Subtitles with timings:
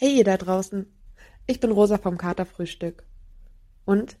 [0.00, 0.86] Hey ihr da draußen,
[1.48, 3.02] ich bin Rosa vom Katerfrühstück.
[3.84, 4.16] Und?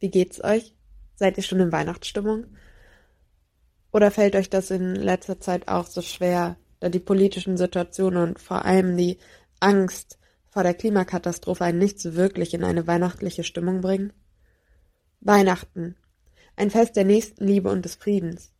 [0.00, 0.74] Wie geht's euch?
[1.14, 2.46] Seid ihr schon in Weihnachtsstimmung?
[3.92, 8.40] Oder fällt euch das in letzter Zeit auch so schwer, da die politischen Situationen und
[8.40, 9.18] vor allem die
[9.60, 14.12] Angst vor der Klimakatastrophe einen nicht so wirklich in eine weihnachtliche Stimmung bringen?
[15.20, 15.94] Weihnachten.
[16.56, 18.50] Ein Fest der Nächstenliebe und des Friedens.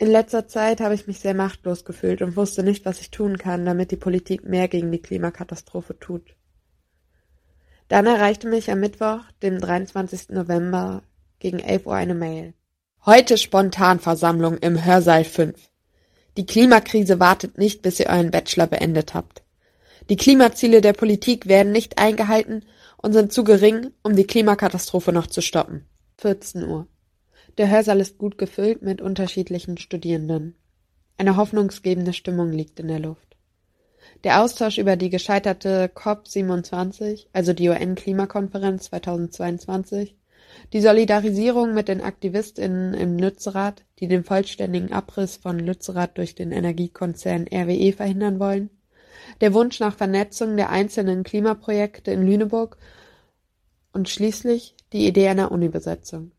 [0.00, 3.36] In letzter Zeit habe ich mich sehr machtlos gefühlt und wusste nicht, was ich tun
[3.36, 6.36] kann, damit die Politik mehr gegen die Klimakatastrophe tut.
[7.88, 10.28] Dann erreichte mich am Mittwoch, dem 23.
[10.30, 11.02] November,
[11.40, 12.54] gegen 11 Uhr eine Mail.
[13.06, 15.68] Heute Spontanversammlung im Hörsaal 5.
[16.36, 19.42] Die Klimakrise wartet nicht, bis ihr euren Bachelor beendet habt.
[20.10, 22.64] Die Klimaziele der Politik werden nicht eingehalten
[22.98, 25.86] und sind zu gering, um die Klimakatastrophe noch zu stoppen.
[26.18, 26.86] 14 Uhr.
[27.56, 30.54] Der Hörsaal ist gut gefüllt mit unterschiedlichen Studierenden.
[31.16, 33.36] Eine hoffnungsgebende Stimmung liegt in der Luft.
[34.24, 40.16] Der Austausch über die gescheiterte COP27, also die UN-Klimakonferenz 2022,
[40.72, 46.52] die Solidarisierung mit den AktivistInnen im Lützerath, die den vollständigen Abriss von Lützerath durch den
[46.52, 48.70] Energiekonzern RWE verhindern wollen,
[49.40, 52.78] der Wunsch nach Vernetzung der einzelnen Klimaprojekte in Lüneburg
[53.92, 56.32] und schließlich die Idee einer Unibesetzung.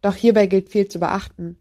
[0.00, 1.58] Doch hierbei gilt viel zu beachten.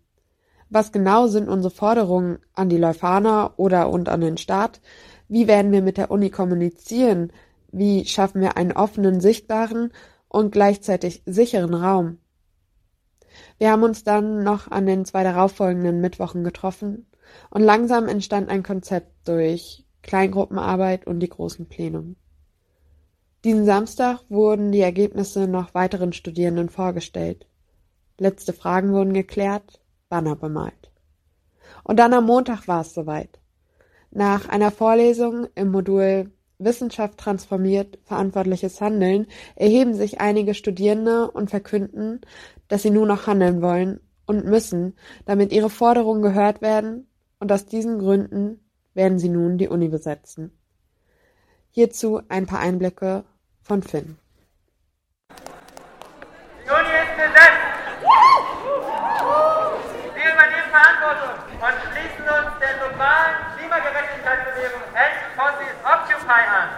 [0.70, 4.82] Was genau sind unsere Forderungen an die Leuphana oder und an den Staat?
[5.28, 7.32] Wie werden wir mit der Uni kommunizieren?
[7.72, 9.92] Wie schaffen wir einen offenen, sichtbaren
[10.28, 12.18] und gleichzeitig sicheren Raum?
[13.58, 17.08] Wir haben uns dann noch an den zwei darauffolgenden Mittwochen getroffen
[17.50, 22.16] und langsam entstand ein Konzept durch Kleingruppenarbeit und die großen Plenum.
[23.44, 27.48] Diesen Samstag wurden die Ergebnisse noch weiteren Studierenden vorgestellt.
[28.20, 30.92] Letzte Fragen wurden geklärt, Banner bemalt.
[31.84, 33.40] Und dann am Montag war es soweit.
[34.12, 42.22] Nach einer Vorlesung im Modul Wissenschaft transformiert verantwortliches Handeln erheben sich einige Studierende und verkünden,
[42.68, 47.08] dass sie nur noch handeln wollen und müssen, damit ihre Forderungen gehört werden,
[47.40, 50.52] und aus diesen Gründen werden sie nun die Uni besetzen.
[51.70, 53.26] Hierzu ein paar Einblicke
[53.62, 54.18] von Finn.
[55.30, 57.68] Die Uni ist besetzt!
[60.16, 66.70] Wir übernehmen Verantwortung und schließen uns der globalen Klimagerechtigkeitsbewegung End Fossil Occupy an.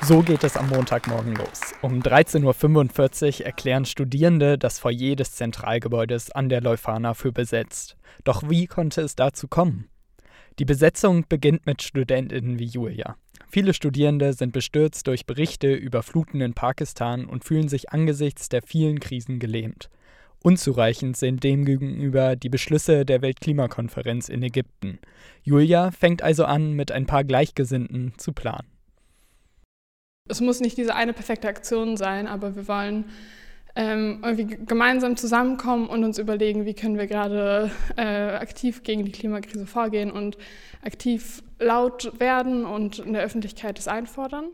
[0.00, 1.74] So geht es am Montagmorgen los.
[1.82, 7.98] Um 13.45 Uhr erklären Studierende das Foyer des Zentralgebäudes an der Leuphana für besetzt.
[8.24, 9.90] Doch wie konnte es dazu kommen?
[10.58, 13.16] Die Besetzung beginnt mit Studentinnen wie Julia.
[13.54, 18.62] Viele Studierende sind bestürzt durch Berichte über Fluten in Pakistan und fühlen sich angesichts der
[18.62, 19.90] vielen Krisen gelähmt.
[20.42, 24.98] Unzureichend sind demgegenüber die Beschlüsse der Weltklimakonferenz in Ägypten.
[25.44, 28.66] Julia fängt also an, mit ein paar Gleichgesinnten zu planen.
[30.28, 33.04] Es muss nicht diese eine perfekte Aktion sein, aber wir wollen
[33.76, 39.12] ähm, irgendwie gemeinsam zusammenkommen und uns überlegen, wie können wir gerade äh, aktiv gegen die
[39.12, 40.38] Klimakrise vorgehen und
[40.84, 44.46] aktiv laut werden und in der Öffentlichkeit es einfordern.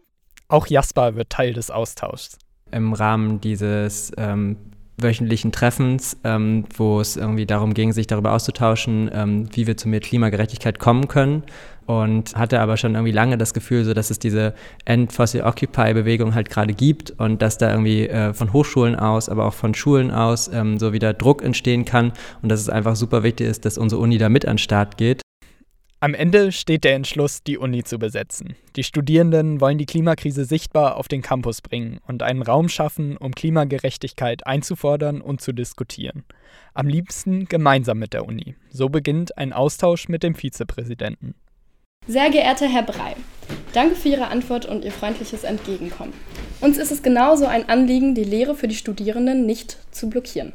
[0.48, 2.38] Auch Jasper wird Teil des Austauschs.
[2.72, 4.56] Im Rahmen dieses ähm,
[5.03, 9.88] wöchentlichen Treffens, ähm, wo es irgendwie darum ging, sich darüber auszutauschen, ähm, wie wir zu
[9.88, 11.42] mehr Klimagerechtigkeit kommen können.
[11.91, 16.73] Und hatte aber schon irgendwie lange das Gefühl, so dass es diese End-Fossil-Occupy-Bewegung halt gerade
[16.73, 20.78] gibt und dass da irgendwie äh, von Hochschulen aus, aber auch von Schulen aus ähm,
[20.78, 22.12] so wieder Druck entstehen kann
[22.43, 24.99] und dass es einfach super wichtig ist, dass unsere Uni da mit an den Start
[24.99, 25.23] geht.
[25.99, 28.55] Am Ende steht der Entschluss, die Uni zu besetzen.
[28.77, 33.34] Die Studierenden wollen die Klimakrise sichtbar auf den Campus bringen und einen Raum schaffen, um
[33.34, 36.22] Klimagerechtigkeit einzufordern und zu diskutieren.
[36.72, 38.55] Am liebsten gemeinsam mit der Uni.
[38.71, 41.34] So beginnt ein Austausch mit dem Vizepräsidenten.
[42.11, 43.15] Sehr geehrter Herr Brey,
[43.72, 46.12] danke für Ihre Antwort und Ihr freundliches Entgegenkommen.
[46.61, 50.53] Uns ist es genauso ein Anliegen, die Lehre für die Studierenden nicht zu blockieren.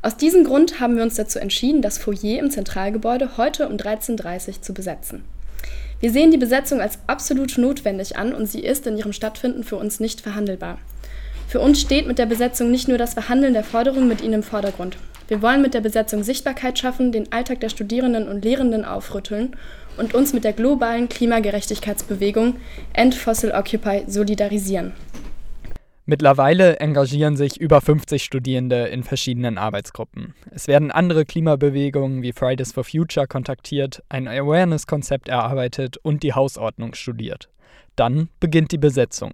[0.00, 4.48] Aus diesem Grund haben wir uns dazu entschieden, das Foyer im Zentralgebäude heute um 13.30
[4.48, 5.22] Uhr zu besetzen.
[6.00, 9.76] Wir sehen die Besetzung als absolut notwendig an und sie ist in ihrem Stattfinden für
[9.76, 10.78] uns nicht verhandelbar.
[11.46, 14.42] Für uns steht mit der Besetzung nicht nur das Verhandeln der Forderungen mit ihnen im
[14.42, 14.96] Vordergrund.
[15.28, 19.56] Wir wollen mit der Besetzung Sichtbarkeit schaffen, den Alltag der Studierenden und Lehrenden aufrütteln
[19.96, 22.56] und uns mit der globalen Klimagerechtigkeitsbewegung
[22.92, 24.92] End Fossil Occupy solidarisieren.
[26.04, 30.34] Mittlerweile engagieren sich über 50 Studierende in verschiedenen Arbeitsgruppen.
[30.50, 36.94] Es werden andere Klimabewegungen wie Fridays for Future kontaktiert, ein Awareness-Konzept erarbeitet und die Hausordnung
[36.94, 37.50] studiert.
[37.94, 39.32] Dann beginnt die Besetzung.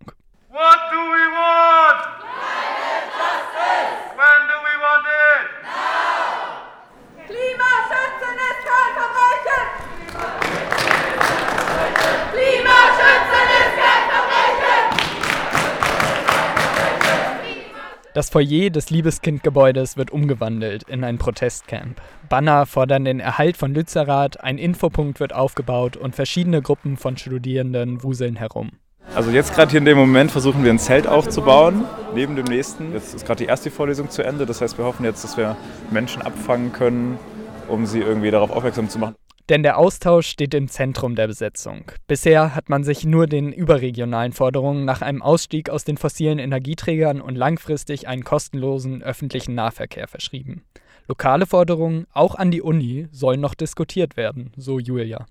[18.19, 22.01] Das Foyer des Liebeskindgebäudes wird umgewandelt in ein Protestcamp.
[22.29, 28.03] Banner fordern den Erhalt von Lützerath, ein Infopunkt wird aufgebaut und verschiedene Gruppen von Studierenden
[28.03, 28.71] wuseln herum.
[29.15, 32.93] Also jetzt gerade hier in dem Moment versuchen wir ein Zelt aufzubauen, neben dem nächsten.
[32.93, 35.57] Jetzt ist gerade die erste Vorlesung zu Ende, das heißt wir hoffen jetzt, dass wir
[35.93, 37.21] Menschen abfangen können,
[37.69, 39.15] um sie irgendwie darauf aufmerksam zu machen.
[39.49, 41.91] Denn der Austausch steht im Zentrum der Besetzung.
[42.07, 47.23] Bisher hat man sich nur den überregionalen Forderungen nach einem Ausstieg aus den fossilen Energieträgern
[47.23, 50.65] und langfristig einen kostenlosen öffentlichen Nahverkehr verschrieben.
[51.09, 55.25] Lokale Forderungen, auch an die Uni, sollen noch diskutiert werden, so Julia.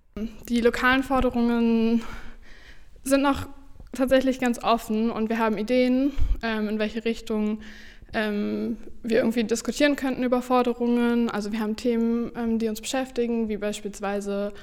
[0.50, 2.02] Die lokalen Forderungen
[3.04, 3.46] sind noch
[3.94, 6.12] tatsächlich ganz offen und wir haben Ideen,
[6.42, 7.60] ähm, in welche Richtung
[8.14, 11.30] ähm, wir irgendwie diskutieren könnten über Forderungen.
[11.30, 14.54] Also wir haben Themen, ähm, die uns beschäftigen, wie beispielsweise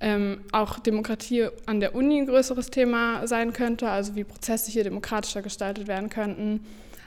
[0.00, 4.84] ähm, auch Demokratie an der Uni ein größeres Thema sein könnte, also wie Prozesse hier
[4.84, 6.60] demokratischer gestaltet werden könnten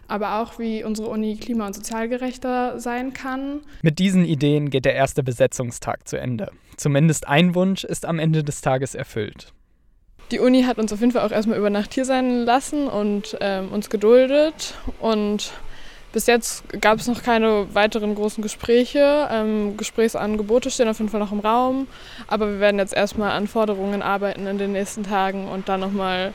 [0.09, 3.61] aber auch wie unsere Uni klima- und sozialgerechter sein kann.
[3.81, 6.51] Mit diesen Ideen geht der erste Besetzungstag zu Ende.
[6.75, 9.53] Zumindest ein Wunsch ist am Ende des Tages erfüllt.
[10.31, 13.37] Die Uni hat uns auf jeden Fall auch erstmal über Nacht hier sein lassen und
[13.39, 15.53] ähm, uns geduldet und
[16.11, 19.27] bis jetzt gab es noch keine weiteren großen Gespräche.
[19.31, 21.87] Ähm, Gesprächsangebote stehen auf jeden Fall noch im Raum.
[22.27, 26.33] Aber wir werden jetzt erstmal an Forderungen arbeiten in den nächsten Tagen und dann nochmal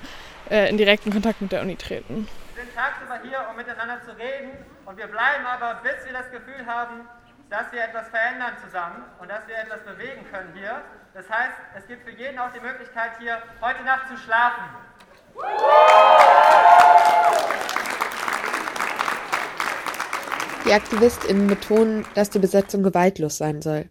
[0.51, 2.29] äh, in direkten Kontakt mit der Uni treten.
[2.55, 4.53] Wir sind tagsüber hier, um miteinander zu reden.
[4.87, 7.09] Und wir bleiben aber, bis wir das Gefühl haben,
[7.51, 10.83] dass wir etwas verändern zusammen und dass wir etwas bewegen können hier.
[11.15, 14.65] Das heißt, es gibt für jeden auch die Möglichkeit, hier heute Nacht zu schlafen.
[20.67, 23.91] Die AktivistInnen betonen, dass die Besetzung gewaltlos sein soll,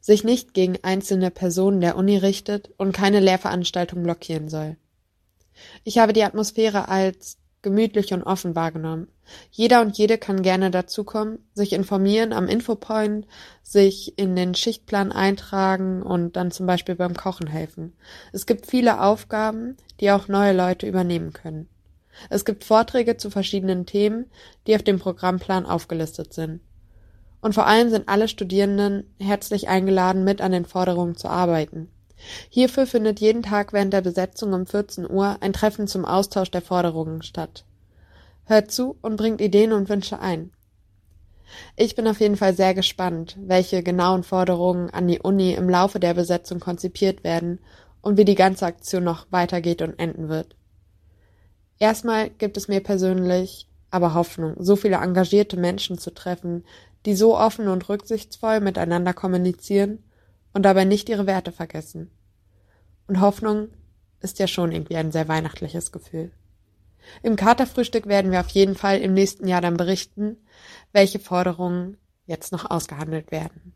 [0.00, 4.76] sich nicht gegen einzelne Personen der Uni richtet und keine Lehrveranstaltung blockieren soll.
[5.82, 9.08] Ich habe die Atmosphäre als gemütlich und offen wahrgenommen.
[9.50, 13.26] Jeder und jede kann gerne dazukommen, sich informieren am Infopoint,
[13.62, 17.94] sich in den Schichtplan eintragen und dann zum Beispiel beim Kochen helfen.
[18.32, 21.68] Es gibt viele Aufgaben, die auch neue Leute übernehmen können.
[22.30, 24.26] Es gibt Vorträge zu verschiedenen Themen,
[24.66, 26.60] die auf dem Programmplan aufgelistet sind.
[27.40, 31.88] Und vor allem sind alle Studierenden herzlich eingeladen, mit an den Forderungen zu arbeiten.
[32.48, 36.62] Hierfür findet jeden Tag während der Besetzung um 14 Uhr ein Treffen zum Austausch der
[36.62, 37.64] Forderungen statt.
[38.44, 40.52] Hört zu und bringt Ideen und Wünsche ein.
[41.76, 46.00] Ich bin auf jeden Fall sehr gespannt, welche genauen Forderungen an die Uni im Laufe
[46.00, 47.58] der Besetzung konzipiert werden
[48.00, 50.56] und wie die ganze Aktion noch weitergeht und enden wird.
[51.82, 56.64] Erstmal gibt es mir persönlich aber Hoffnung, so viele engagierte Menschen zu treffen,
[57.04, 59.98] die so offen und rücksichtsvoll miteinander kommunizieren
[60.52, 62.08] und dabei nicht ihre Werte vergessen.
[63.08, 63.66] Und Hoffnung
[64.20, 66.30] ist ja schon irgendwie ein sehr weihnachtliches Gefühl.
[67.24, 70.36] Im Katerfrühstück werden wir auf jeden Fall im nächsten Jahr dann berichten,
[70.92, 71.96] welche Forderungen
[72.26, 73.74] jetzt noch ausgehandelt werden.